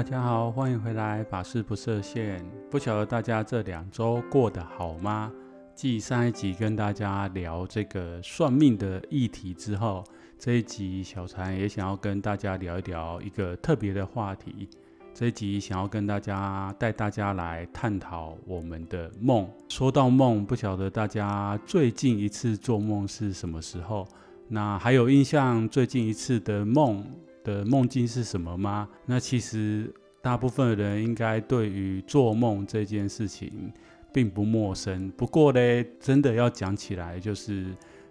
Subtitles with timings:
[0.00, 2.42] 大家好，欢迎回来，法事不设限。
[2.70, 5.30] 不晓得大家这两周过得好吗？
[5.74, 10.02] 继上一集跟大家聊这个算命的议题之后，
[10.38, 14.66] 这一集小禅也想要跟大家聊一聊一个特别的话题。
[15.12, 19.46] 这一集想要跟大家带大家来探讨我们的梦。
[19.68, 24.08] 说到梦，不晓得大家最近一次做梦是什么时候？
[24.48, 27.04] 那还有印象最近一次的梦
[27.42, 28.88] 的梦境是什么吗？
[29.06, 33.72] 那其实大部分的人应该对于做梦这件事情
[34.12, 35.10] 并不陌生。
[35.12, 37.66] 不过呢，真的要讲起来，就是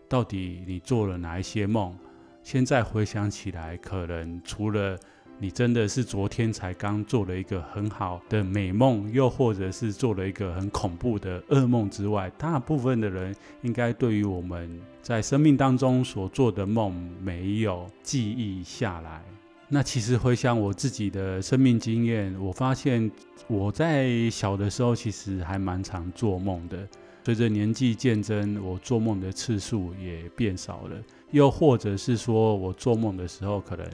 [0.08, 1.96] 到底你做了哪一些梦？
[2.42, 4.98] 现在回想起来，可能除了
[5.42, 14.70] 你真的是昨天才刚做了一个很好的美梦，又或者是做了一个很恐怖的噩梦之外，大部分的人应该对于我们
[15.02, 19.24] 在生命当中所做的梦没有记忆下来。
[19.70, 23.10] 那其实回想我自己的生命经验，我发现
[23.48, 26.86] 我在小的时候其实还蛮常做梦的。
[27.24, 30.98] 随着年纪渐增，我做梦的次数也变少了。
[31.32, 33.88] 又或者是说我做梦的时候，可能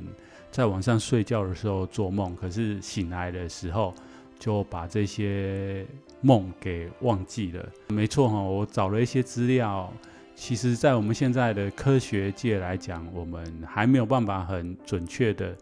[0.55, 3.93] 在晚上睡觉的时候做梦，可是醒来的时候
[4.39, 5.85] 就把这些
[6.21, 7.69] 梦给忘记了。
[7.89, 9.91] 没错哈，我找了一些资料，
[10.33, 15.53] 其实在我们现在的科学界来讲，我们还没有办法很准确的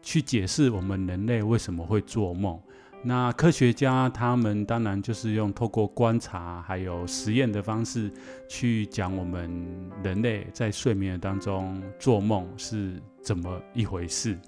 [0.00, 2.58] 去解释我们人类为什么会做梦。
[3.02, 8.10] 那科学家他们当然就是用透过观察还有实验的方式
[8.48, 14.38] 去讲我们人类在睡眠当中做梦是怎么一回事。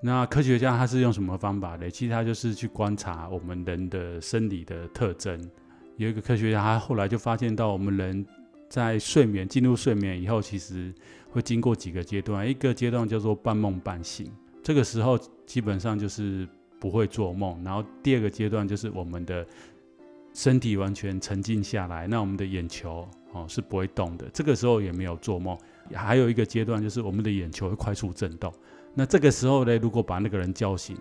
[0.00, 1.90] 那科学家他是用什么方法呢？
[1.90, 5.38] 其实他就是去观察我们人的生理的特征。
[5.96, 8.24] 有一个科学家他后来就发现到我们人
[8.68, 10.92] 在睡眠进入睡眠以后，其实
[11.30, 14.32] 会经过几个阶段，一个阶段叫做半梦半醒，
[14.62, 16.48] 这个时候基本上就是。
[16.80, 19.46] 不会做梦，然后第二个阶段就是我们的
[20.32, 25.56] 身体完全沉静下来，那我们的眼球哦是不会动的，这个时候也没有做梦。
[25.92, 28.52] 还有一个阶段就是我们的眼球会快速震动，
[28.94, 30.96] 那这个时候呢，如果把那个人叫醒，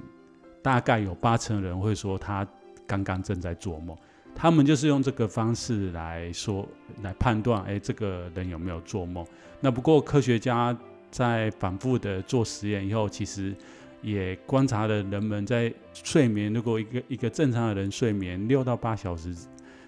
[0.63, 2.47] 大概有八成人会说他
[2.87, 3.95] 刚刚正在做梦。
[4.35, 6.67] 他们就是用这个方式来说
[7.03, 9.25] 来判断，哎，这个人有没有做梦？
[9.59, 10.75] 那不过科学家
[11.11, 13.55] 在反复的做实验以后，其实。
[14.01, 19.35] 也观察了人们在睡眠，如果一个一个正常的人睡眠六到八小时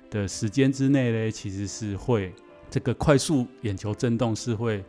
[0.10, 2.34] 的时间之内呢，其实是会
[2.70, 4.84] 这个快速眼球震动是会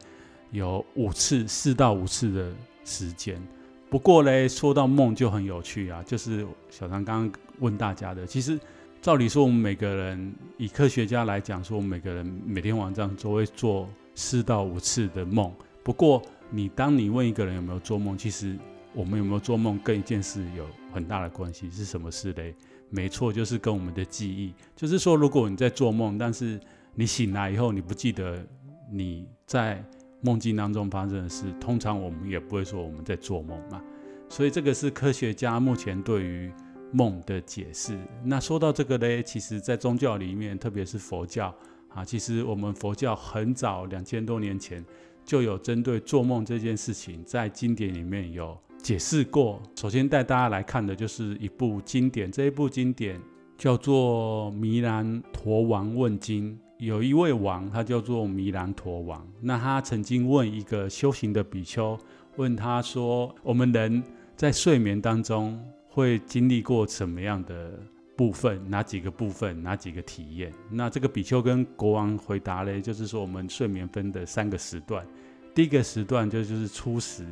[0.51, 2.53] 有五次四到五次的
[2.85, 3.41] 时间。
[3.89, 8.59] 不过呢，说到梦就很有趣啊，就是小张刚刚问大家的，其实
[9.01, 15.53] 照理说我们每个人以科学家来讲说，我们每个人每天晚上都会做四到五次的梦。
[15.83, 18.57] 不过你当你问一个人有没有做梦，其实
[18.95, 22.55] 我们有没有做梦，跟一件事有很大的关系，是什么事嘞？
[22.91, 24.53] 没错，就是跟我们的记忆。
[24.77, 26.61] 就是说，如果你在做梦，但是
[26.95, 28.47] 你醒来以后你不记得
[28.91, 29.83] 你在
[30.21, 33.83] 梦境当中发生的事，通常我们也不会说我们在做梦嘛。
[34.29, 36.53] 所以这个是科学家目前对于
[36.93, 37.99] 梦的解释。
[38.23, 41.55] 那说到这个嘞，其实在宗教里面，特别是佛教
[41.89, 44.85] 啊，其实我们佛教很早两千多年前
[45.25, 48.55] 就有针对做梦这件事情，在经典里面有。
[48.83, 53.21] 解释过，首先带大家来看的就是一部经典，这一部经典
[53.57, 56.53] 叫做《弥兰陀王问经》。
[56.79, 59.25] 有一位王，他叫做弥兰陀王。
[59.41, 61.97] 那他曾经问一个修行的比丘，
[62.35, 64.03] 问他说：“我们人
[64.35, 67.79] 在睡眠当中会经历过什么样的
[68.17, 68.61] 部分？
[68.69, 69.63] 哪几个部分？
[69.63, 75.07] 哪几个体验？”那这个比丘跟国王回答嘞，就是说我们睡眠分的三个时段，
[75.55, 77.25] 第一个时段就就是初时。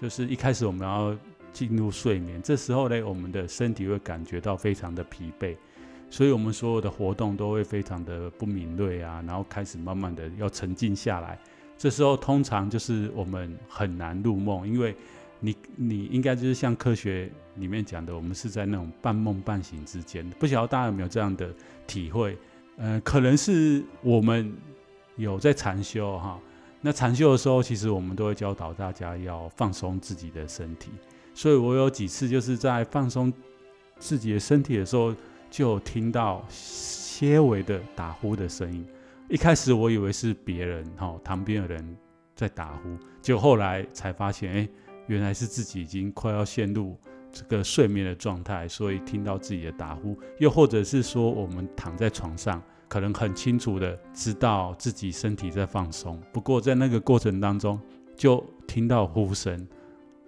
[0.00, 1.16] 就是一开始我们要
[1.52, 5.56] 进入睡眠，这时候呢，我们的身体会感觉到非常的疲惫，
[6.08, 11.36] 所以我们所有的活动都会非常的不敏锐啊，然后开始慢慢的要沉静下来。
[11.76, 14.94] 这时候通常就是我们很难入梦，因为
[15.40, 20.28] 你你应该就是像科学里面讲的，我们是在那种半梦半醒之间。
[20.38, 21.52] 不晓得大家有没有这样的
[21.88, 22.38] 体会？
[22.76, 24.52] 呃，可能是我们
[25.16, 26.38] 有在禅修哈。
[26.80, 30.90] 那禅修的时候，其实我们都会教导大家要放松自己的身体。
[31.34, 33.32] 所以我有几次就是在放松
[33.98, 35.14] 自己的身体的时候，
[35.50, 38.86] 就听到些微的打呼的声音。
[39.28, 41.96] 一开始我以为是别人哈，旁边的人
[42.34, 44.68] 在打呼，结果后来才发现，哎，
[45.06, 46.96] 原来是自己已经快要陷入
[47.32, 50.16] 这个睡眠的状态，所以听到自己的打呼。
[50.38, 52.62] 又或者是说，我们躺在床上。
[52.88, 57.78] 可能很清楚的知道自己身体在放松，不过在那个过程当中
[58.16, 59.68] 就听到呼声，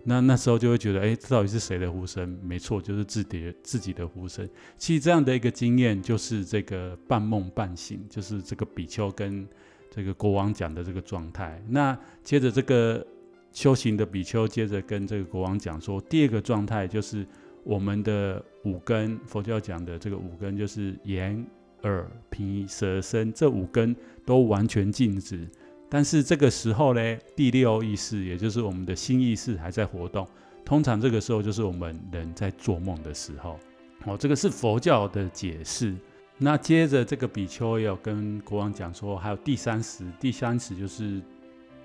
[0.05, 2.39] 那那时候就会觉得，哎，这到底是谁的呼声？
[2.43, 4.47] 没错，就是自己自己的呼声。
[4.77, 9.49] 其实这样的一个经验就是这个半梦半醒，就是这个比丘跟
[9.91, 11.63] 这个国王讲的这个状态。
[11.67, 13.05] 那接着这个
[13.53, 17.27] 修行的比丘接着跟这个国王讲说，第二个状态就是
[17.65, 21.47] 我们的五根，佛教讲的这个五根就是眼。
[21.83, 23.95] 耳、鼻、舌、身这五根
[24.25, 25.49] 都完全静止，
[25.89, 30.27] 但是这个时候呢，第六意识，也就是我们的心意识还在活动。
[30.65, 33.59] 通常这个时候就是我们人在做梦的时候。
[34.05, 35.95] 哦，这个是佛教的解释。
[36.39, 41.21] 那接着这个比丘也有跟国王讲说，还有第三识，第三识就是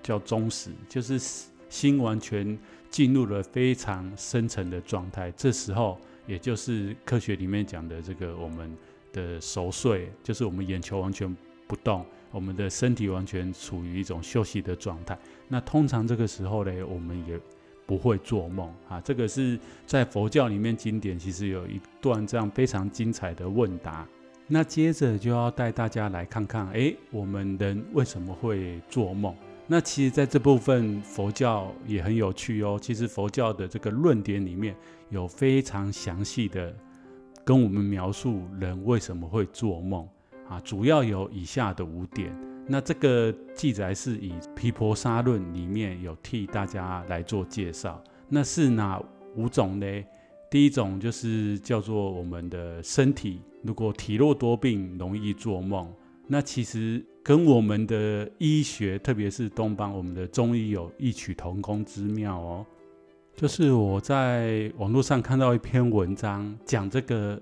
[0.03, 1.19] 叫中识，就是
[1.67, 2.57] 心完全
[2.89, 5.31] 进入了非常深层的状态。
[5.31, 5.97] 这时候，
[6.27, 8.75] 也就是科学里面讲的这个我们。
[9.15, 11.33] 的熟睡就是我们眼球完全
[11.65, 15.17] 不动，我们的身体完全处于一种休息的状态。
[15.47, 17.39] 那通常这个时候呢，我们也
[17.85, 18.99] 不会做梦啊。
[18.99, 19.57] 这个是
[19.87, 24.05] 在佛教里面经典，其实有一段这样非常精彩的问答。
[24.47, 29.33] 那接着就要带大家来看看，哎，我们人为什么会做梦？
[29.65, 32.77] 那其实在这部分佛教也很有趣哦。
[32.79, 34.75] 其实佛教的这个论点里面
[35.09, 36.71] 有非常详细的。
[37.45, 40.05] 跟我们描述人为什么会做梦
[40.49, 42.35] 啊，主要有以下的五点。
[42.67, 48.03] 那这个记载是以《毗婆沙论》里面有替大家来做介绍。
[48.27, 48.99] 那是哪
[49.35, 49.85] 五种呢？
[50.49, 55.87] 第一种就是叫做我们的身体，如果体弱多病，容易做梦。
[56.27, 62.65] 那其实跟我们的医学，特别是东方我们的中医有异曲同工之妙哦。
[63.35, 67.37] 就是我在网络上看到一篇文章，讲这个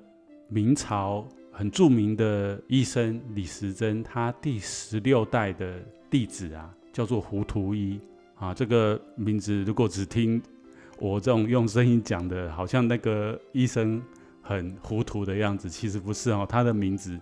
[0.48, 5.80] 明朝很著名的医生李时珍，他第十六代的
[6.10, 8.00] 弟子啊，叫做糊涂医
[8.34, 8.56] 啊。
[8.56, 10.42] 这个名字如果只听
[10.98, 14.01] 我这种用声音讲的，好像那个医生
[14.42, 16.44] 很糊涂的样子，其实不是哦。
[16.50, 17.19] 他的名字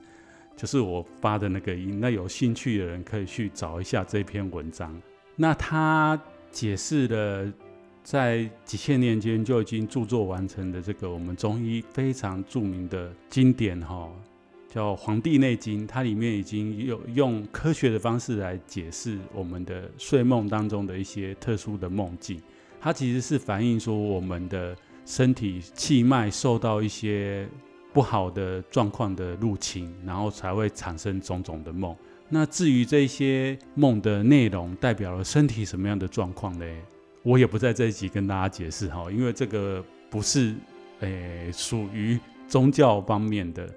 [0.56, 2.00] 就是我发的那个音。
[2.00, 4.98] 那有兴趣的人可以去找一下这篇文章。
[5.36, 6.18] 那他
[6.52, 7.52] 解释了。
[8.04, 14.12] 在几千年间就已经著作完成的这个我们中医非常著名的经典哈，
[14.68, 22.42] 叫《黄帝内经》，它里面已经有用科学的方式来解释我们的睡梦当中的一些特殊的梦境。
[22.80, 24.76] 它其实是反映说我们的
[25.06, 27.48] 身体气脉受到一些
[27.94, 31.96] 不好的状况的入侵，然后才会产生种种的梦。
[32.30, 36.66] 那至于这些梦的内容代表了身体什么样的状况呢？
[37.24, 40.56] 我也不在这一集跟大家解释哈，因为这个不是
[41.02, 43.70] 诶属于宗教方面的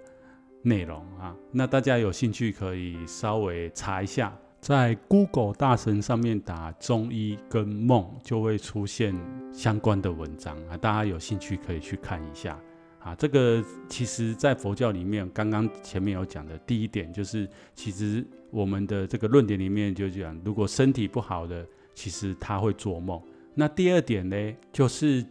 [0.63, 1.37] 内容啊。
[1.53, 9.15] 那大家有兴趣可以稍微查一下，在 Google 大神上面打中医跟梦，就会出现
[9.53, 10.77] 相关的文章啊。
[10.79, 12.59] 大家有兴趣可以去看一下
[12.99, 13.15] 啊。
[13.15, 23.23] 这个其实在佛教里面，刚刚前面有讲的第一点就是，其实我们的这个论点里面就讲，如果身体不好的，其实他会做梦。
[23.55, 24.37] 那第二点呢，
[24.73, 25.25] 就是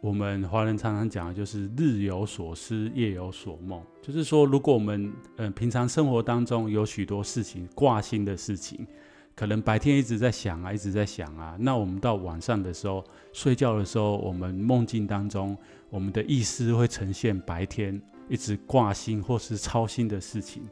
[0.00, 3.82] 我们华人常常讲的，就是日有所思，夜有所梦。
[4.02, 8.86] 就是说，如果我们嗯、呃、平常生活当中有许多事情挂心的事情，
[9.34, 13.02] 可能白天一直在想啊，一直在想啊，那我们到晚上的时候
[13.32, 15.56] 睡觉的时候，我们梦境当中，
[15.88, 17.98] 我们的意识会呈现白天
[18.28, 20.62] 一直挂心或是操心的事情。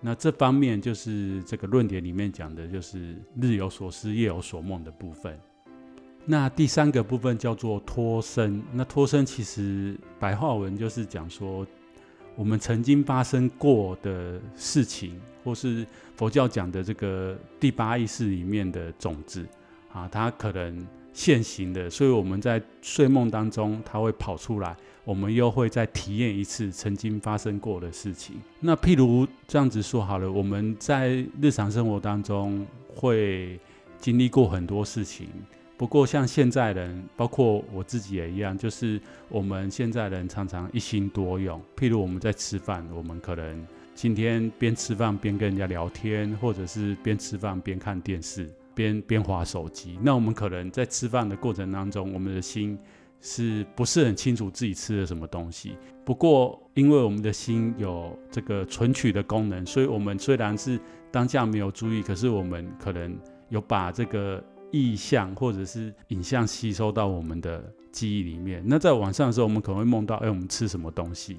[0.00, 5.38] 那这方面就是这个论点里面讲的，就是日有所思，夜有所梦的部分。
[6.24, 8.62] 那第三个部分叫做脱生。
[8.72, 11.66] 那脱生其实白话文就是讲说，
[12.36, 19.44] 我们曾经发生过的事情，或是佛教讲的这个第八意识里面的种子
[19.92, 28.36] 啊，它可能现行的，所以我们在睡梦当中，它会跑出来，我们又会再体验一次曾经发生过的事情。
[28.60, 32.64] 那譬如这样子说好了，我们在日常生活当中
[32.94, 33.58] 会
[33.98, 35.28] 经历过很多事情。
[35.76, 41.60] 不过，像现在人，包括我自己也一样，就是我们现在人常常一心多用。
[41.76, 48.48] 譬如我们在吃饭，我们可能今天边吃饭边跟人家聊天，或者是边吃饭边看电视。
[48.74, 49.98] 边边滑手机。
[50.00, 52.78] 那我们可能在吃饭的过程当中，我们的心
[53.20, 55.76] 是不是很清楚自己吃了什么东西？
[56.06, 63.14] 不过，因为我们的心有这个存取的功能，所以我们虽然是当下没有注意，可是我们可能
[63.50, 68.60] 有把这个意象或者是影像吸收到我们的记忆里面。
[68.66, 71.36] 那在晚上的时候，我们可能会梦到，哎，我们吃什么东西？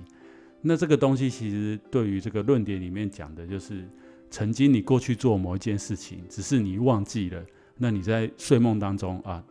[0.61, 3.85] 那这个东西其实对于这个论点里面讲的就是，
[4.29, 7.43] 曾经你过去做某一件事情，只是你忘记了。
[7.75, 9.43] 那你在睡梦当中啊，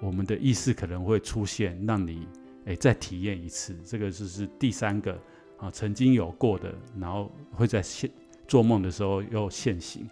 [0.00, 2.26] 我们的意识可能会出现，让你
[2.64, 3.76] 诶再体验一次。
[3.84, 5.16] 这个就是第三个
[5.58, 8.10] 啊，曾经有过的，然后会在现
[8.48, 10.08] 做梦的时候又现形。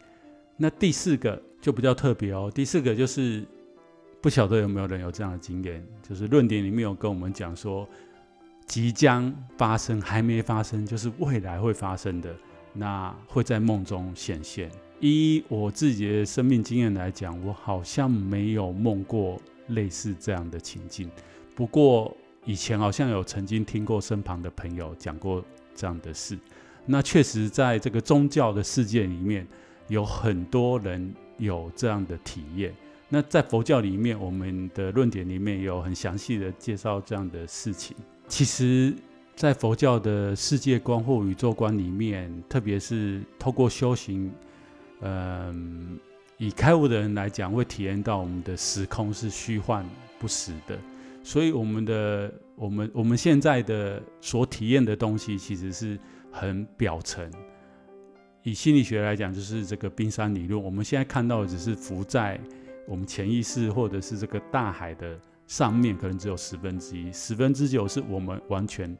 [0.56, 2.48] 那第四个就比较特别哦。
[2.54, 3.44] 第四个就是
[4.20, 7.88] 不晓得有没有人有这样的经验，就是论点里面有跟我们讲说。
[8.68, 12.34] 即将发生，还没发生，就是未来会发生的，
[12.72, 14.68] 那会在梦中显现。
[14.98, 21.08] 依我自己的生命经验来讲，我好像没有梦过类似这样的情境。
[21.54, 26.36] 不过以前好像有曾经听过身旁的朋友讲过这样的事。
[26.84, 29.46] 那确实在这个宗教的世界里面，
[29.86, 32.74] 有很多人有这样的体验。
[33.08, 37.96] 那在佛教里面，我们的论点里面有很详细的介绍这样的事情。
[38.26, 38.92] 其实，
[39.36, 44.32] 在佛教的世界观或宇宙观里面，特别是透过修行，
[45.02, 45.96] 嗯，
[46.36, 49.88] 以开悟的人来讲，会体验到我们的时空是虚幻
[50.18, 50.76] 不实的。
[51.22, 55.96] 所以，我们的我们我们现在的所体验的东西，其实是
[56.32, 57.30] 很表层。
[58.46, 60.62] 以心理学来讲，就是这个冰山理论。
[60.62, 62.40] 我们现在看到的只是浮在
[62.86, 65.18] 我们潜意识或者是这个大海的。
[65.48, 68.96] 上面可能只有十分之一，十分之九是我们完全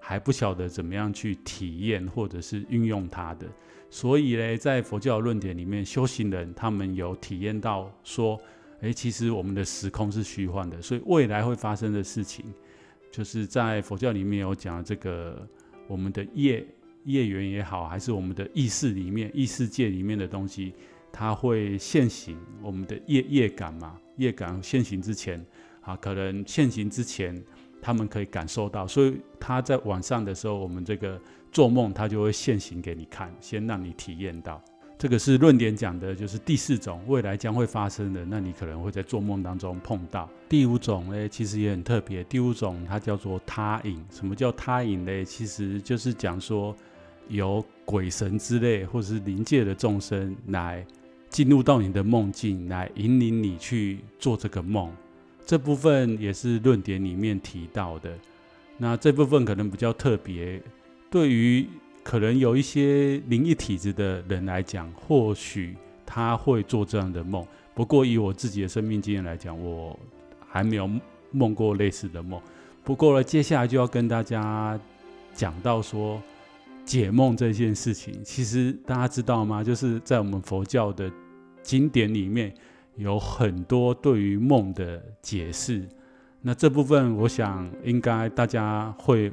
[0.00, 3.46] 还不晓得怎么样去体验或者是运用它的。
[3.90, 8.36] 所以呢，在佛教论点里面，修行人他们有体验到说，
[8.80, 12.44] 诶，其实我们的时空是虚幻的，所以未来会发生的事情，
[13.12, 15.48] 就是在佛教里面有讲这个
[15.86, 16.66] 我们的业
[17.04, 20.74] 业缘也好，还是我们的意识里面意识界里面的东西，
[21.12, 25.44] 它会现行我们的业业感嘛，业感现行之前。
[25.86, 27.44] 啊，可能现行之前，
[27.82, 31.20] 他们可以感受到，所以他在晚上的时候，我们这个
[31.52, 34.58] 做梦，他就会现行给你看，先让你体验到。
[34.96, 40.26] 这个是论点讲的，就是第四种未来将会发生的，那你可能会在做梦当中碰到。
[40.48, 44.02] 第五种呢，其实也很特别，第五种它叫做他影。
[44.10, 45.22] 什么叫他影呢？
[45.22, 46.74] 其实就是讲说，
[47.28, 50.84] 由鬼神之类或者是灵界的众生来
[51.28, 54.90] 进入到你的梦境，来引领你去做这个梦。
[55.46, 58.10] 这部分也是论点里面提到的，
[58.78, 60.60] 那这部分可能比较特别，
[61.10, 61.66] 对于
[62.02, 65.76] 可能有一些灵异体质的人来讲，或许
[66.06, 67.46] 他会做这样的梦。
[67.74, 69.98] 不过以我自己的生命经验来讲，我
[70.48, 70.88] 还没有
[71.30, 72.40] 梦过类似的梦。
[72.82, 74.78] 不过呢，接下来就要跟大家
[75.34, 76.22] 讲到说
[76.84, 79.64] 解梦这件事情，其实大家知道吗？
[79.64, 81.10] 就是在我们佛教的
[81.62, 82.54] 经典里面。
[82.96, 85.84] 有很多对于梦的解释，
[86.40, 89.32] 那这部分我想应该大家会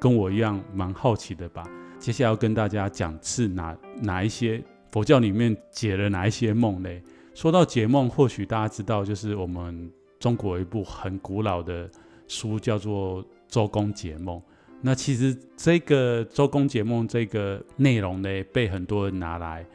[0.00, 1.62] 跟我一样蛮好奇的吧。
[1.98, 6.88] 接下来要跟大家讲是哪哪一些佛教里面解了哪一些梦呢？
[7.34, 11.86] 说到解梦，或许大家知道，就是我们中国一部很古老的
[12.26, 14.38] 书叫做《周公解梦》。
[14.84, 19.66] 那其实这个《周公解梦》这个内容呢，被很多人拿来。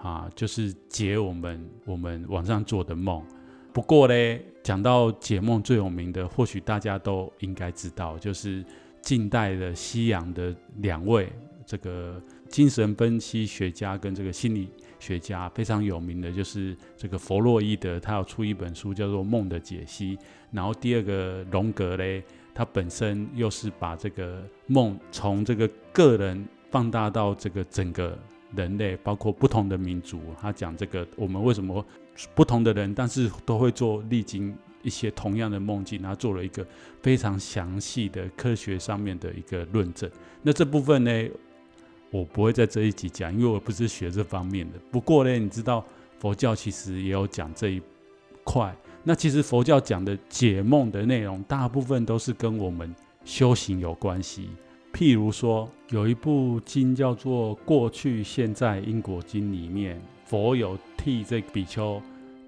[0.00, 3.24] 啊，就是解我们我们晚上做的梦。
[3.72, 8.64] 不过呢，讲到解梦最有名的，或许大家都应该知道，就是
[9.00, 11.28] 近代的西洋的两位
[11.64, 20.16] 这个精神分析学家跟这个心理学家非常有名的，就是这个弗洛伊德，他要出一本书叫做《梦的解析》。
[20.50, 28.18] 然后第二个荣格嘞，他本身又是把这个梦从这个个人放大到这个整个。
[28.54, 31.82] 人类包括不同的民族，他讲这个我们为什么
[32.34, 36.62] 不同的人，但是都会做历经一些同样的梦境，他做了一个
[37.00, 40.10] 非常详细的科学上面的一个论证。
[40.42, 41.30] 那这部分呢，
[42.10, 44.78] 我不会在这一集讲，因为我不是学这方面的。
[44.90, 45.82] 不过呢，你知道
[46.18, 47.80] 佛教其实也有讲这一
[48.44, 48.76] 块。
[49.04, 52.94] 那其实佛教讲的解梦的内容，大部分都是跟我们
[53.24, 54.50] 修行有关系。
[54.92, 62.00] 譬如说，有一部经叫做《过去现在因果经》里面，佛有替这比丘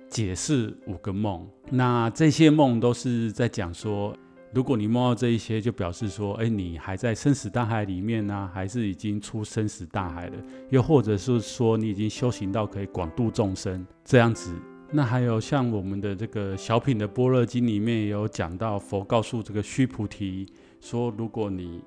[0.09, 1.45] 解释五个梦。
[1.71, 4.15] 那这些梦都是在讲说，
[4.53, 10.37] 如果你梦到这一些，就表示说，哎，你还在生死大海里面呢，还是已经出生死大海了？
[10.71, 14.55] 又或者是说，你已经修行到可以广度众生这样子。
[14.97, 20.47] 那还有像我们的这个小品的《般若经》里面也有讲到，佛告诉这个须菩提
[20.81, 21.83] 说，如果你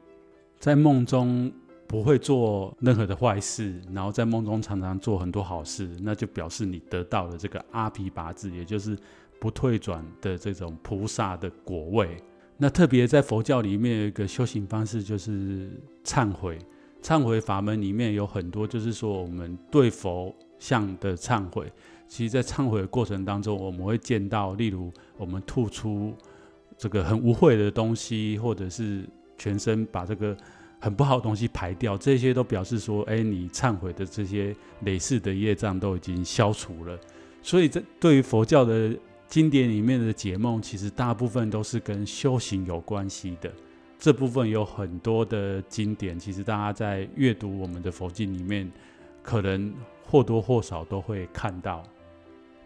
[0.60, 1.50] 在梦中
[1.88, 8.98] 不会做任何的坏事，然后在梦中常常做很多好事，那就表示你得到了这个阿毗跋致，也就是
[9.40, 12.22] 不退转的这种菩萨的果位。
[12.58, 15.72] 那特别在佛教里面有一个修行方式，就是
[16.04, 16.60] 忏悔。
[17.02, 21.72] 忏悔法门里面有很多，就是说我们对佛像的忏悔。
[22.08, 26.16] 其实，在忏悔的过程当中，我们会见到，例如我们吐出
[26.78, 29.04] 这个很污秽的东西，或者是
[29.38, 30.36] 全身把这个
[30.80, 36.98] 很不好的东西排掉，这些都表示说，哎，你忏悔的这些累世的业障都已经消除了。
[37.42, 38.96] 所以，这对于佛教的
[39.28, 43.52] 经典里面的解梦，其实大部分都是跟修行有关系的。
[44.00, 48.72] 这部分有很多的经典，其实大家在阅读我们的佛经里面，
[49.22, 49.74] 可能
[50.06, 51.84] 或多或少都会看到。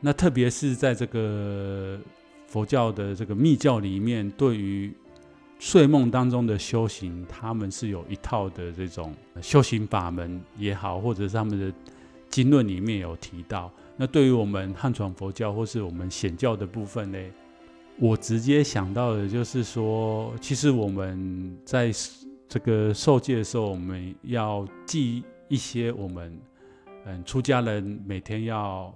[0.03, 1.99] 那特别是在这个
[2.47, 4.91] 佛教的这个密教里面，对于
[5.59, 11.71] 睡梦当中的修行，他们是有一套的这种修行法门也好，或者是他们的
[12.31, 13.71] 经论里面有提到。
[13.95, 17.19] 那对于我们汉传佛教或是我们显教的部分呢，
[17.99, 21.91] 我直接想到的就是说，其实我们在
[22.49, 26.35] 这个受戒的时候，我们要记一些我们
[27.05, 28.91] 嗯出家人每天要。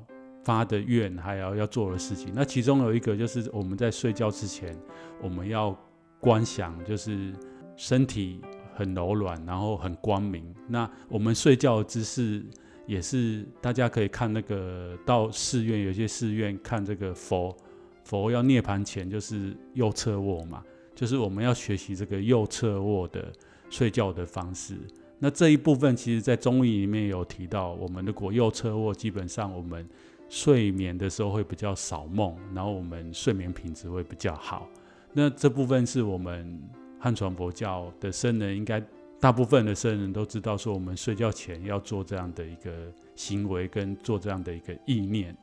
[0.46, 2.32] 发的愿，还要要做的事情。
[2.36, 4.78] 那其中有一个就是我们在睡觉之前，
[5.20, 5.76] 我们要
[6.20, 7.34] 观想，就是
[7.76, 8.40] 身体
[8.76, 10.46] 很柔软，然后很光明。
[10.68, 12.46] 那我们睡觉的姿势
[12.86, 17.58] 也是，大家可以看那个到寺院，有些寺院看这个佛
[18.04, 23.34] 佛要涅槃前，就是右侧卧嘛，就是我们要学习这个右侧卧的
[23.72, 24.78] 睡觉的方式。
[25.18, 29.90] 那这一部分其实在中医里面有提到，我们如果右侧卧，基本上我们。
[30.28, 34.68] 睡眠的时候会比较少梦，然后我们睡眠品质会比较好。
[35.14, 36.62] 那这部分是我们
[37.00, 38.84] 汉传佛教的僧人，应该
[39.20, 42.72] 大部分的僧人都知道，说我们睡觉前要做这样的一个
[43.16, 45.36] 行为，跟做这样的一个意念。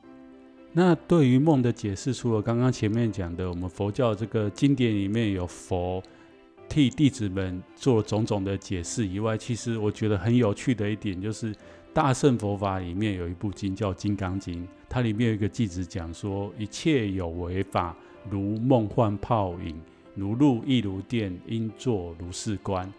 [0.73, 6.03] 那对于梦的解释，除了刚刚前面讲的，我们佛教这个经典里面有佛
[6.69, 11.55] 替弟子们做种种的解释以外，其实我觉得很有趣的一点就是。
[11.95, 17.95] 大乘佛法里面有一部经叫《金刚经》，它里面有一个句子讲说：一切有为法，
[18.31, 19.79] 如梦幻泡影，
[20.15, 22.91] 如露亦如电，应作如是观。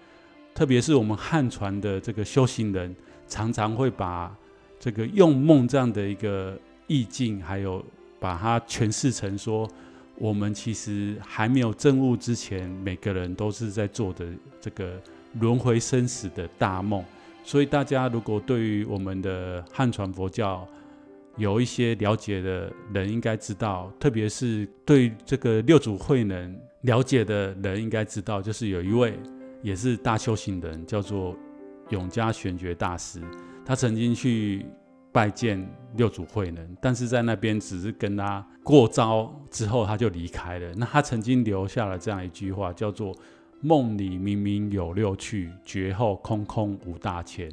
[0.54, 2.96] 特别是我们汉传的这个修行人，
[3.28, 4.32] 常常会把
[4.80, 7.84] 这个用梦这样的一个意境，还有
[8.20, 9.68] 把它诠释成说，
[10.20, 14.28] 我们其实还没有证悟之前，每个人都是在做的
[14.62, 15.02] 这个
[15.40, 17.04] 轮回生死的大梦。
[17.44, 20.66] 所以大家如果对于我们的汉传佛教
[21.36, 29.20] 有一些了解的人，应该知道，特别是对这个六祖慧能了解的人，应该知道，就是有一位
[29.62, 31.36] 也是大修行人，叫做
[31.90, 33.22] 永嘉玄觉大师。
[33.66, 34.66] 他曾经去
[35.12, 40.74] 拜见六祖慧能，但是在那边只是跟他过招之后，他就离开了。
[40.76, 43.14] 那他曾经留下了这样一句话，叫做。
[43.66, 47.50] 梦里明明有六趣，觉后空空无大千。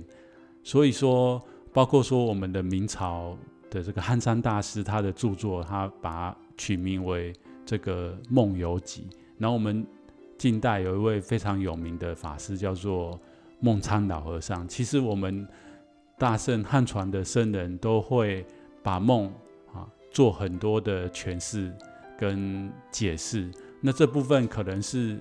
[0.64, 1.40] 所以说，
[1.72, 3.38] 包括说我们的明朝
[3.70, 7.32] 的这个汉山大师，他的著作，他把它取名为
[7.64, 9.06] 这个《梦游集》。
[9.38, 9.86] 然后我们
[10.36, 13.16] 近代有一位非常有名的法师，叫做
[13.60, 14.66] 梦参老和尚。
[14.66, 15.46] 其实我们
[16.18, 18.44] 大圣汉传的僧人都会
[18.82, 19.32] 把梦
[19.72, 21.72] 啊做很多的诠释
[22.18, 23.48] 跟解释。
[23.80, 25.16] 那这部分可能是。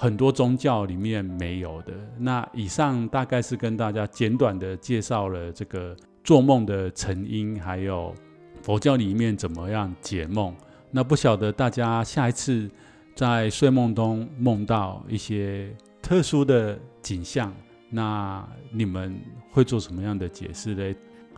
[0.00, 1.92] 很多宗教里面没有的。
[2.18, 8.14] 那以上大概是跟大家简短的介绍了这个做梦的成因，还有
[8.62, 10.56] 佛教里面怎么样解梦。
[10.90, 12.66] 那不晓得大家下一次
[13.14, 17.54] 在睡梦中梦到一些特殊的景象，
[17.90, 20.94] 那你们会做什么样的解释呢？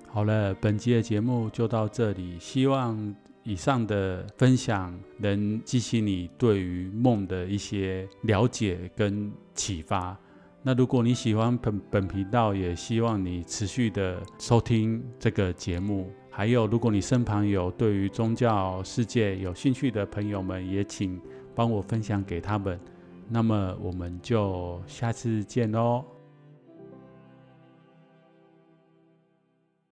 [0.08, 3.12] 好了，本集的节目就到这里，希望。
[3.44, 10.16] 以上的分享能激起你对于梦的一些了解跟启发。
[10.62, 16.12] 那如果你喜欢本本频道，也希望你持续的收听这个节目。
[16.30, 21.20] 还有，如果你身旁有对于宗教世界有兴趣的朋友们，也请
[21.54, 22.78] 帮我分享给他们。
[23.28, 26.04] 那么，我们就下次见喽。